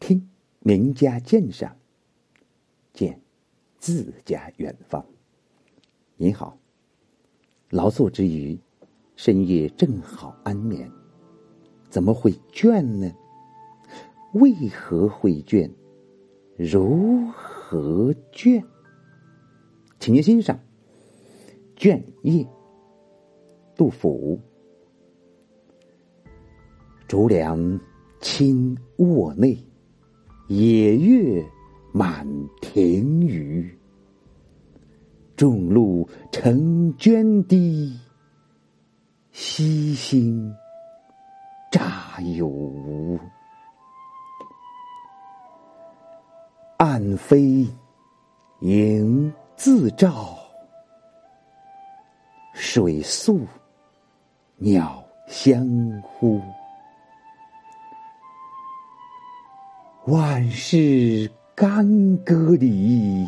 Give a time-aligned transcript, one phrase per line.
[0.00, 0.28] 听
[0.60, 1.76] 名家鉴赏，
[2.92, 3.20] 见
[3.78, 5.04] 自家远方。
[6.16, 6.58] 您好，
[7.70, 8.58] 劳作之余，
[9.16, 10.90] 深夜正好安眠，
[11.90, 13.12] 怎么会倦呢？
[14.34, 15.70] 为何会倦？
[16.56, 18.64] 如何倦？
[19.98, 20.58] 请您欣赏
[21.80, 22.44] 《倦夜》，
[23.76, 24.40] 杜甫。
[27.08, 27.80] 竹梁
[28.20, 29.58] 倾卧内，
[30.48, 31.44] 野月
[31.92, 32.26] 满
[32.60, 33.78] 庭宇。
[35.36, 37.98] 众路成涓滴，
[39.32, 40.54] 夕星
[41.72, 43.18] 乍有无。
[46.76, 47.66] 暗飞
[48.60, 50.36] 迎自照，
[52.52, 53.40] 水宿
[54.58, 55.66] 鸟相
[56.02, 56.40] 呼。
[60.06, 63.26] 万事干戈里，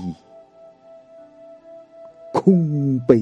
[2.35, 3.19] 空悲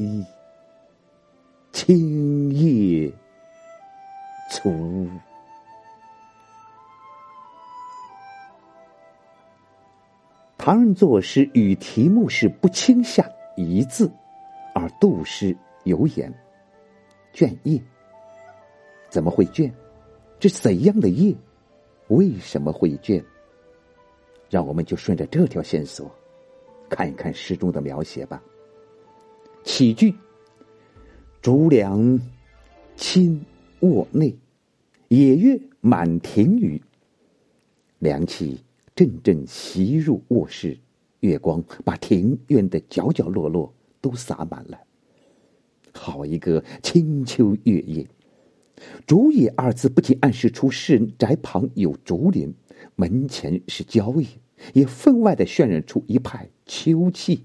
[1.71, 3.09] 青叶
[4.51, 5.09] 粗。
[10.59, 13.25] 唐人作诗与题目是不倾向
[13.57, 14.11] 一字，
[14.75, 16.33] 而杜诗有言
[17.33, 17.81] ：“倦夜，
[19.09, 19.73] 怎么会倦？
[20.41, 21.33] 这怎样的夜？
[22.09, 23.25] 为什么会倦？”
[24.51, 26.11] 让我们就顺着这条线索，
[26.89, 28.43] 看一看诗中的描写吧。
[29.65, 30.15] 起句：
[31.41, 32.21] 竹梁
[32.97, 33.45] 侵
[33.81, 34.35] 卧内，
[35.09, 36.81] 野月满庭宇。
[37.99, 38.61] 凉气
[38.95, 40.79] 阵阵袭入卧室，
[41.21, 44.79] 月光把庭院的角角落落都洒满了。
[45.93, 48.07] 好一个清秋月夜！
[49.07, 52.53] 竹野二字不仅暗示出诗人宅旁有竹林，
[52.97, 54.27] 门前是郊野。
[54.73, 57.45] 也分外的渲染出一派秋气。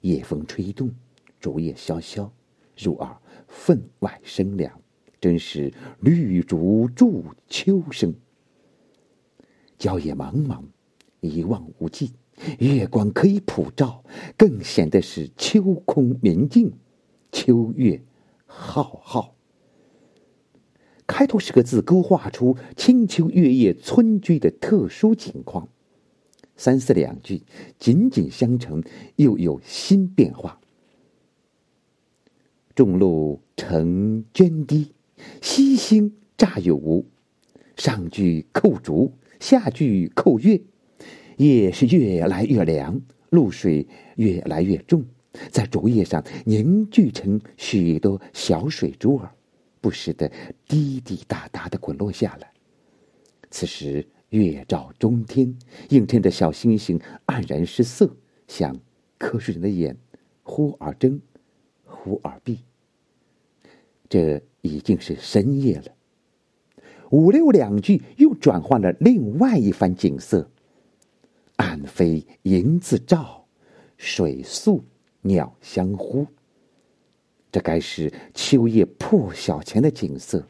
[0.00, 0.90] 夜风吹动，
[1.38, 2.32] 竹叶萧萧，
[2.76, 3.16] 入耳
[3.46, 4.80] 分外生凉，
[5.20, 8.14] 真是绿竹助秋声。
[9.78, 10.62] 郊野茫茫，
[11.20, 12.14] 一望无际，
[12.58, 14.02] 月光可以普照，
[14.38, 16.72] 更显得是秋空明净，
[17.30, 18.02] 秋月
[18.46, 19.36] 浩浩。
[21.10, 25.68] 开头十个字勾画出清秋月夜村居的特殊情况。
[26.56, 27.42] 三四两句
[27.80, 28.80] 紧紧相承，
[29.16, 30.60] 又有新变化。
[32.76, 34.92] 众路成涓滴，
[35.42, 37.04] 夕星乍有无。
[37.76, 40.60] 上句扣竹，下句扣月。
[41.38, 43.00] 夜是越来越凉，
[43.30, 45.04] 露水越来越重，
[45.50, 49.32] 在竹叶上凝聚成许多小水珠儿，
[49.80, 50.30] 不时的
[50.68, 52.50] 滴滴答答的滚落下来。
[53.50, 54.06] 此时。
[54.30, 55.58] 月照中天，
[55.88, 58.14] 映衬着小星星黯然失色，
[58.46, 58.78] 像
[59.18, 59.96] 瞌睡人的眼，
[60.44, 61.20] 忽而睁，
[61.82, 62.60] 忽而闭。
[64.08, 65.86] 这已经是深夜了。
[67.10, 70.48] 五六两句又转换了另外一番景色：
[71.56, 73.48] 暗飞迎自照，
[73.96, 74.84] 水宿
[75.22, 76.24] 鸟相呼。
[77.52, 80.46] 这该是秋夜破晓前的景色，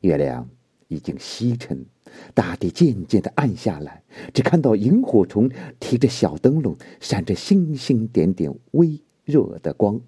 [0.00, 0.48] 月亮
[0.88, 1.84] 已经西沉。
[2.32, 4.00] 大地渐渐的暗下来，
[4.32, 10.00] 只看到萤火虫提着小灯笼，闪着星星点点微弱的光，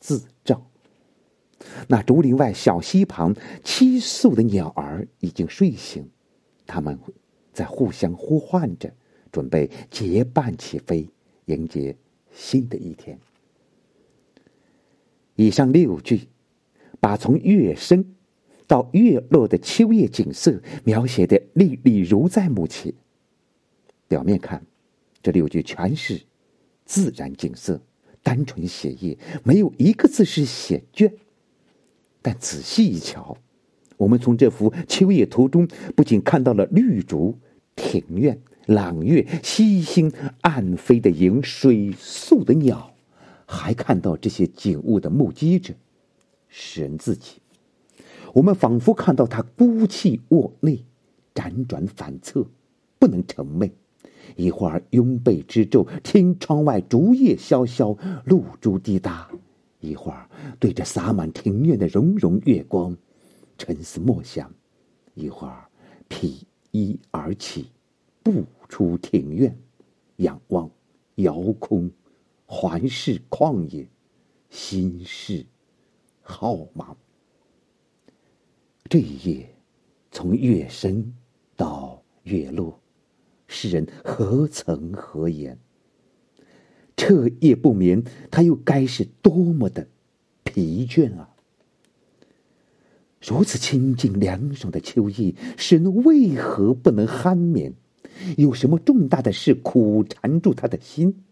[0.00, 0.66] 自照。
[1.86, 6.10] 那竹林外小溪旁栖宿的鸟儿已经睡醒，
[6.66, 6.98] 它们
[7.52, 8.92] 在互相呼唤着，
[9.30, 11.08] 准备结伴起飞，
[11.44, 11.96] 迎接
[12.32, 13.16] 新的一天。
[15.36, 16.22] 以上六句，
[16.98, 18.04] 把从月升。
[18.68, 22.92] 到月落的秋夜景色描写的历历如在目前。
[24.08, 24.66] 表面看，
[25.22, 26.20] 这六句全是
[26.84, 27.80] 自然景色，
[28.24, 31.12] 单纯写意，没有一个字是写倦。
[32.20, 33.38] 但仔细一瞧，
[33.96, 37.38] 我们从这幅秋夜图中，不仅看到了绿竹、
[37.76, 38.36] 庭院、
[38.66, 40.10] 朗月、西星
[40.40, 42.95] 暗飞的迎水宿的鸟，
[43.46, 45.72] 还看到这些景物的目击者——
[46.48, 47.40] 诗人自己。
[48.34, 50.84] 我们仿佛看到他孤寂卧内，
[51.34, 52.46] 辗转反侧，
[52.98, 53.70] 不能成寐。
[54.34, 59.30] 一会儿拥被之昼，听窗外竹叶萧萧，露珠滴答；
[59.80, 60.28] 一会儿
[60.58, 62.94] 对着洒满庭院的融融月光，
[63.56, 64.46] 沉思默想；
[65.14, 65.64] 一会儿
[66.08, 67.70] 披衣而起，
[68.22, 69.56] 步出庭院，
[70.16, 70.68] 仰望
[71.14, 71.88] 遥空，
[72.46, 73.86] 环视旷野，
[74.50, 75.44] 心事
[76.22, 76.94] 浩茫。
[78.88, 79.54] 这一夜，
[80.12, 81.12] 从月升
[81.56, 82.80] 到月落，
[83.48, 85.58] 诗人何曾何言？
[86.96, 89.88] 彻夜不眠，他又该是多么的
[90.44, 91.28] 疲倦啊！
[93.20, 97.74] 如此清静凉爽的秋夜，诗人为何不能酣眠？
[98.38, 101.24] 有什么重大的事苦缠住他的心？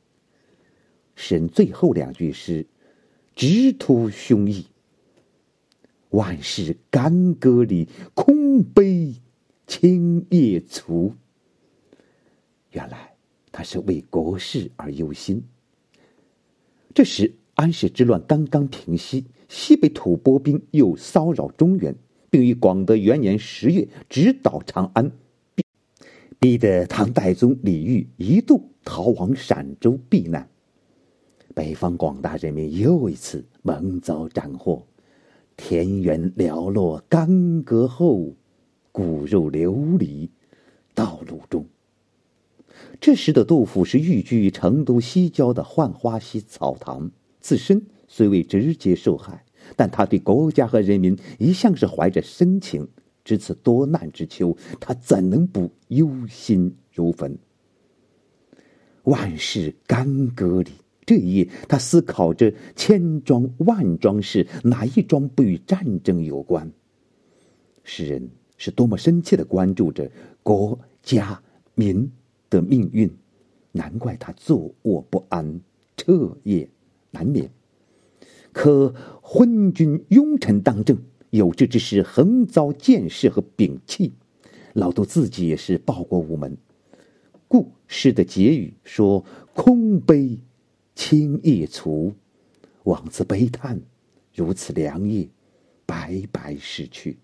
[1.17, 2.67] 诗人最后两句诗，
[3.35, 4.65] 直突胸臆
[6.11, 9.15] ：“万事干戈里，空悲
[9.67, 11.15] 青叶簇。”
[12.73, 13.15] 原来
[13.53, 15.43] 他是为国事而忧心。
[16.93, 21.95] 这时，安史之乱刚刚平息，西北吐蕃兵又骚扰中原，
[22.31, 25.13] 并于广德元年十月直捣长安，
[25.55, 25.65] 逼
[26.41, 30.49] 逼得唐代宗李煜一度逃往陕州避难。
[31.55, 34.83] 北方广大人民又一次蒙遭斩获，
[35.57, 38.35] 田园寥落干戈后，
[38.91, 40.29] 骨肉流离
[40.95, 41.65] 道路中。
[43.01, 47.11] 这时的杜甫是寓居于成都西郊的浣花溪草堂，
[47.41, 49.45] 自身虽未直接受害，
[49.77, 52.89] 但他对国家和人民一向是怀着深情。
[53.23, 57.39] 值此多难之秋，他怎能不忧心如焚？
[59.05, 60.73] 万事干戈里，
[61.07, 66.71] 这一夜他思考着千桩万桩事，哪一桩不与战争有关？
[67.83, 70.11] 诗人是多么深切的关注着
[70.43, 71.43] 国家
[71.75, 72.11] 民。
[72.51, 73.11] 的命运，
[73.73, 75.61] 难怪他坐卧不安，
[75.97, 76.69] 彻夜
[77.11, 77.51] 难眠。
[78.53, 80.97] 可昏君庸臣当政，
[81.31, 84.13] 有志之士横遭见识和摒弃。
[84.75, 86.57] 老杜自己也是报国无门，
[87.49, 90.39] 故诗的结语说：“空悲
[90.95, 92.15] 青叶簇，
[92.85, 93.81] 枉自悲叹，
[94.35, 95.29] 如此良夜，
[95.87, 97.19] 白白逝去。”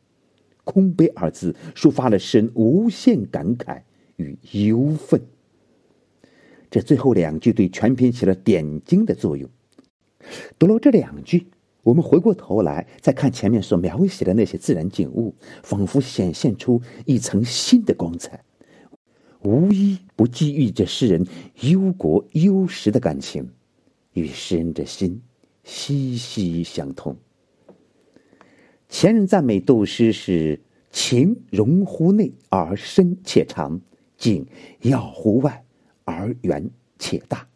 [0.64, 3.82] 空悲二字抒发了诗人无限感慨。
[4.16, 4.36] 与
[4.68, 5.18] 忧愤，
[6.70, 9.48] 这最后两句对全篇起了点睛的作用。
[10.58, 11.46] 读了这两句，
[11.82, 18.44] 我们回过头来再看前面所描写的那些自然景物，仿佛显现出一层新的光彩，
[19.40, 21.26] 无一不寄予着诗人
[21.62, 23.48] 忧国忧时的感情，
[24.14, 25.20] 与诗人的心
[25.64, 27.16] 息息相通。
[28.88, 30.60] 前人赞美杜诗是
[30.90, 33.80] 情融乎内而深且长。
[34.16, 34.46] 景
[34.82, 35.64] 要乎外
[36.04, 37.48] 而远且大。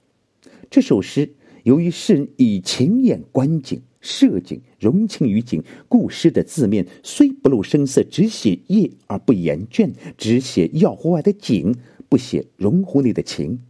[0.70, 11.74] 这首诗由于诗人以情眼观景、摄景、融情于景，故诗的字面虽不露声色，只写夜而不言卷，只写要乎外的景，
[12.08, 13.60] 不写融乎内的情。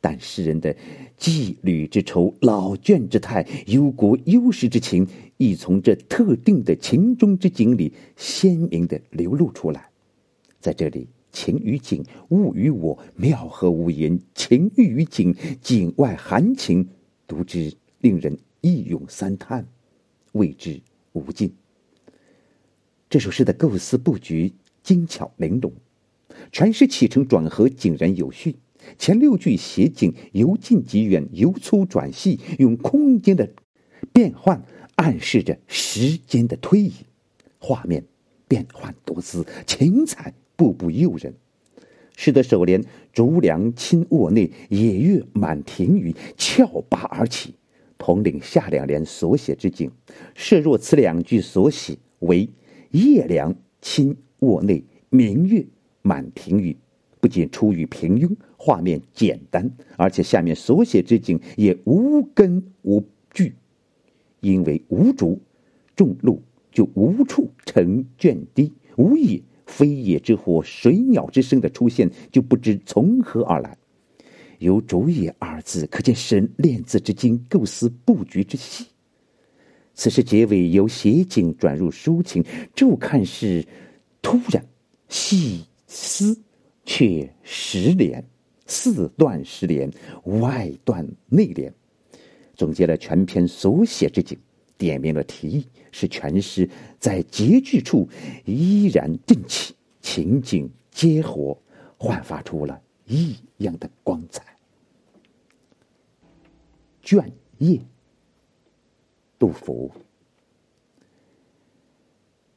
[0.00, 0.74] 但诗人的
[1.18, 5.06] 羁旅之愁、老倦之态、忧国忧时之情，
[5.36, 9.88] 亦从这特定的情中之景里鲜明的流露出来。
[10.60, 11.08] 在这里。
[11.30, 14.18] 情与景，物与我，妙合无言。
[14.34, 16.88] 情寓于景，景外含情，
[17.28, 19.64] 读之令人一咏三叹，
[20.32, 20.80] 谓之
[21.12, 21.52] 无尽。
[23.10, 24.52] 这首诗的构思布局
[24.82, 25.70] 精巧玲珑，
[26.50, 28.56] 全诗起承转合井然有序。
[28.96, 33.50] 前六句写景由近及远，由粗转细，用空间的
[34.12, 34.62] 变换
[34.94, 36.92] 暗示着时间的推移，
[37.58, 38.04] 画面
[38.46, 40.32] 变幻多姿，情彩。
[40.58, 41.32] 步步诱人，
[42.16, 47.54] 使得首联“竹梁侵卧内，野月满庭宇”峭拔而起，
[47.96, 49.88] 统领下两联所写之景。
[50.34, 52.48] 设若此两句所写为
[52.90, 55.64] “夜凉侵卧内，明月
[56.02, 56.76] 满庭宇”，
[57.20, 63.54] 不仅出于平庸，画面简单，而且下面所写之景也无根无据，
[64.40, 65.40] 因为无竹，
[65.96, 69.40] 种露就无处成卷堤，无野。
[69.68, 73.76] 飞野之火，水鸟之声的出现，就不知从何而来。
[74.60, 78.86] 有“竹野”二字，可见诗人练字之精，构思布局之细。
[79.92, 82.42] 此时结尾由写景转入抒情，
[82.74, 83.62] 骤看是
[84.22, 84.64] 突然
[85.10, 86.40] 细思
[86.86, 88.24] 却十连，
[88.68, 89.90] 四段十联，
[90.40, 91.74] 外段内联，
[92.54, 94.38] 总结了全篇所写之景，
[94.76, 95.66] 点明了题意。
[95.90, 96.68] 使全诗
[97.00, 98.06] 在结句处
[98.44, 101.58] 依然振起，情景皆活，
[101.96, 104.44] 焕发出了异样的光彩。
[107.02, 107.80] 卷叶，
[109.38, 109.90] 杜甫。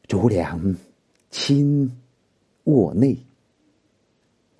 [0.08, 0.76] 竹梁
[1.30, 1.90] 侵
[2.66, 3.18] 卧内，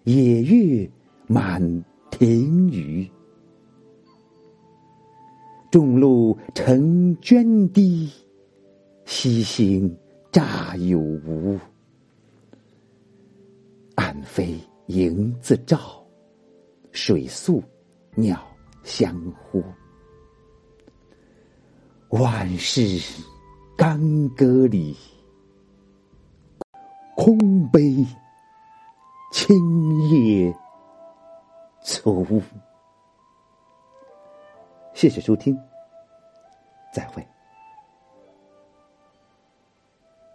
[0.06, 0.90] 野月
[1.32, 1.62] 满
[2.10, 3.10] 庭雨。
[5.72, 8.12] 众路成涓滴。
[9.06, 9.98] 西行
[10.30, 11.58] 乍有无？
[13.96, 16.06] 暗飞萤自照，
[16.92, 17.64] 水宿
[18.16, 18.38] 鸟
[18.84, 19.64] 相呼。
[22.10, 23.02] 万事
[23.78, 23.98] 干
[24.36, 24.98] 戈里，
[27.16, 28.06] 空悲
[29.32, 29.56] 青
[31.84, 32.42] 错误。
[34.94, 35.58] 谢谢收听
[36.94, 37.26] 再会。